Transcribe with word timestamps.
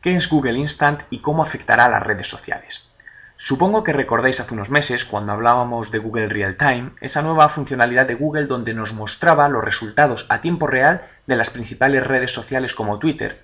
qué 0.00 0.16
es 0.16 0.28
Google 0.28 0.58
Instant 0.58 1.02
y 1.10 1.20
cómo 1.20 1.42
afectará 1.42 1.86
a 1.86 1.90
las 1.90 2.02
redes 2.02 2.28
sociales. 2.28 2.90
Supongo 3.36 3.84
que 3.84 3.94
recordáis 3.94 4.38
hace 4.38 4.52
unos 4.52 4.68
meses, 4.68 5.06
cuando 5.06 5.32
hablábamos 5.32 5.90
de 5.90 5.98
Google 5.98 6.28
Real 6.28 6.56
Time, 6.56 6.90
esa 7.00 7.22
nueva 7.22 7.48
funcionalidad 7.48 8.06
de 8.06 8.14
Google 8.14 8.46
donde 8.46 8.74
nos 8.74 8.92
mostraba 8.92 9.48
los 9.48 9.64
resultados 9.64 10.26
a 10.28 10.42
tiempo 10.42 10.66
real 10.66 11.02
de 11.26 11.36
las 11.36 11.48
principales 11.48 12.06
redes 12.06 12.32
sociales 12.32 12.74
como 12.74 12.98
Twitter. 12.98 13.40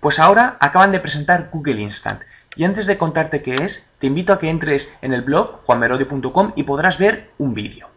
Pues 0.00 0.18
ahora 0.18 0.56
acaban 0.60 0.90
de 0.90 0.98
presentar 0.98 1.48
Google 1.52 1.80
Instant, 1.80 2.22
y 2.56 2.64
antes 2.64 2.86
de 2.86 2.98
contarte 2.98 3.42
qué 3.42 3.54
es, 3.54 3.84
te 3.98 4.06
invito 4.06 4.32
a 4.32 4.38
que 4.38 4.50
entres 4.50 4.88
en 5.02 5.12
el 5.12 5.22
blog 5.22 5.60
juanmerodi.com 5.64 6.52
y 6.56 6.64
podrás 6.64 6.98
ver 6.98 7.30
un 7.38 7.54
vídeo. 7.54 7.88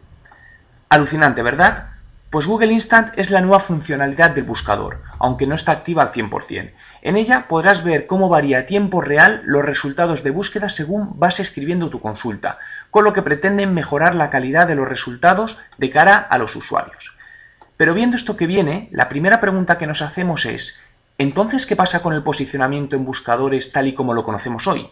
Alucinante, 0.88 1.42
¿verdad? 1.42 1.99
Pues 2.30 2.46
Google 2.46 2.72
Instant 2.72 3.12
es 3.16 3.28
la 3.30 3.40
nueva 3.40 3.58
funcionalidad 3.58 4.30
del 4.30 4.44
buscador, 4.44 5.02
aunque 5.18 5.48
no 5.48 5.56
está 5.56 5.72
activa 5.72 6.04
al 6.04 6.12
100%. 6.12 6.70
En 7.02 7.16
ella 7.16 7.48
podrás 7.48 7.82
ver 7.82 8.06
cómo 8.06 8.28
varía 8.28 8.60
a 8.60 8.66
tiempo 8.66 9.00
real 9.00 9.42
los 9.44 9.64
resultados 9.64 10.22
de 10.22 10.30
búsqueda 10.30 10.68
según 10.68 11.18
vas 11.18 11.40
escribiendo 11.40 11.90
tu 11.90 12.00
consulta, 12.00 12.58
con 12.92 13.02
lo 13.02 13.12
que 13.12 13.22
pretenden 13.22 13.74
mejorar 13.74 14.14
la 14.14 14.30
calidad 14.30 14.68
de 14.68 14.76
los 14.76 14.88
resultados 14.88 15.58
de 15.76 15.90
cara 15.90 16.18
a 16.18 16.38
los 16.38 16.54
usuarios. 16.54 17.16
Pero 17.76 17.94
viendo 17.94 18.16
esto 18.16 18.36
que 18.36 18.46
viene, 18.46 18.88
la 18.92 19.08
primera 19.08 19.40
pregunta 19.40 19.76
que 19.76 19.88
nos 19.88 20.00
hacemos 20.00 20.46
es, 20.46 20.78
¿entonces 21.18 21.66
qué 21.66 21.74
pasa 21.74 22.00
con 22.00 22.14
el 22.14 22.22
posicionamiento 22.22 22.94
en 22.94 23.04
buscadores 23.04 23.72
tal 23.72 23.88
y 23.88 23.94
como 23.94 24.14
lo 24.14 24.22
conocemos 24.22 24.68
hoy? 24.68 24.88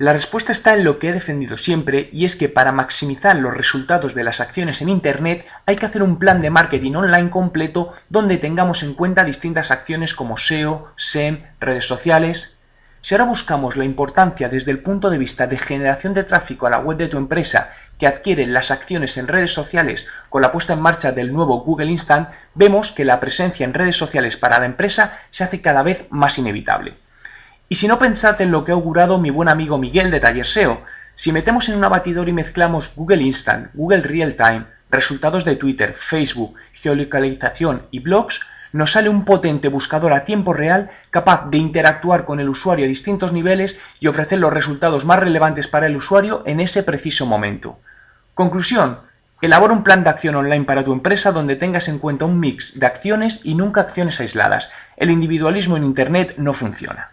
La 0.00 0.12
respuesta 0.12 0.52
está 0.52 0.74
en 0.74 0.84
lo 0.84 1.00
que 1.00 1.08
he 1.08 1.12
defendido 1.12 1.56
siempre 1.56 2.08
y 2.12 2.24
es 2.24 2.36
que 2.36 2.48
para 2.48 2.70
maximizar 2.70 3.34
los 3.34 3.52
resultados 3.52 4.14
de 4.14 4.22
las 4.22 4.38
acciones 4.38 4.80
en 4.80 4.90
Internet 4.90 5.44
hay 5.66 5.74
que 5.74 5.86
hacer 5.86 6.04
un 6.04 6.20
plan 6.20 6.40
de 6.40 6.50
marketing 6.50 6.92
online 6.92 7.30
completo 7.30 7.92
donde 8.08 8.36
tengamos 8.36 8.84
en 8.84 8.94
cuenta 8.94 9.24
distintas 9.24 9.72
acciones 9.72 10.14
como 10.14 10.36
SEO, 10.36 10.92
SEM, 10.94 11.42
redes 11.58 11.88
sociales. 11.88 12.56
Si 13.00 13.12
ahora 13.12 13.24
buscamos 13.24 13.76
la 13.76 13.84
importancia 13.84 14.48
desde 14.48 14.70
el 14.70 14.84
punto 14.84 15.10
de 15.10 15.18
vista 15.18 15.48
de 15.48 15.58
generación 15.58 16.14
de 16.14 16.22
tráfico 16.22 16.68
a 16.68 16.70
la 16.70 16.78
web 16.78 16.96
de 16.96 17.08
tu 17.08 17.16
empresa 17.18 17.72
que 17.98 18.06
adquieren 18.06 18.52
las 18.52 18.70
acciones 18.70 19.16
en 19.16 19.26
redes 19.26 19.52
sociales 19.52 20.06
con 20.28 20.42
la 20.42 20.52
puesta 20.52 20.74
en 20.74 20.80
marcha 20.80 21.10
del 21.10 21.32
nuevo 21.32 21.64
Google 21.64 21.90
Instant, 21.90 22.28
vemos 22.54 22.92
que 22.92 23.04
la 23.04 23.18
presencia 23.18 23.64
en 23.64 23.74
redes 23.74 23.96
sociales 23.96 24.36
para 24.36 24.60
la 24.60 24.66
empresa 24.66 25.18
se 25.30 25.42
hace 25.42 25.60
cada 25.60 25.82
vez 25.82 26.06
más 26.10 26.38
inevitable. 26.38 26.94
Y 27.70 27.74
si 27.74 27.86
no 27.86 27.98
pensad 27.98 28.40
en 28.40 28.50
lo 28.50 28.64
que 28.64 28.72
ha 28.72 28.74
augurado 28.74 29.18
mi 29.18 29.28
buen 29.28 29.48
amigo 29.48 29.76
Miguel 29.76 30.10
de 30.10 30.20
Taller 30.20 30.46
SEO, 30.46 30.80
si 31.16 31.32
metemos 31.32 31.68
en 31.68 31.76
un 31.76 31.84
abatidor 31.84 32.28
y 32.30 32.32
mezclamos 32.32 32.90
Google 32.96 33.22
Instant, 33.22 33.68
Google 33.74 34.00
Real 34.00 34.36
Time, 34.36 34.64
resultados 34.90 35.44
de 35.44 35.56
Twitter, 35.56 35.94
Facebook, 35.94 36.54
geolocalización 36.72 37.82
y 37.90 37.98
blogs, 37.98 38.40
nos 38.72 38.92
sale 38.92 39.10
un 39.10 39.26
potente 39.26 39.68
buscador 39.68 40.14
a 40.14 40.24
tiempo 40.24 40.54
real 40.54 40.90
capaz 41.10 41.50
de 41.50 41.58
interactuar 41.58 42.24
con 42.24 42.40
el 42.40 42.48
usuario 42.48 42.86
a 42.86 42.88
distintos 42.88 43.32
niveles 43.32 43.76
y 44.00 44.06
ofrecer 44.06 44.38
los 44.38 44.52
resultados 44.52 45.04
más 45.04 45.18
relevantes 45.18 45.68
para 45.68 45.86
el 45.86 45.96
usuario 45.96 46.42
en 46.46 46.60
ese 46.60 46.82
preciso 46.82 47.26
momento. 47.26 47.78
Conclusión. 48.32 49.00
Elabora 49.42 49.74
un 49.74 49.84
plan 49.84 50.04
de 50.04 50.10
acción 50.10 50.36
online 50.36 50.64
para 50.64 50.84
tu 50.84 50.92
empresa 50.92 51.32
donde 51.32 51.56
tengas 51.56 51.88
en 51.88 51.98
cuenta 51.98 52.24
un 52.24 52.40
mix 52.40 52.78
de 52.78 52.86
acciones 52.86 53.40
y 53.44 53.54
nunca 53.54 53.82
acciones 53.82 54.20
aisladas. 54.20 54.70
El 54.96 55.10
individualismo 55.10 55.76
en 55.76 55.84
Internet 55.84 56.34
no 56.38 56.54
funciona. 56.54 57.10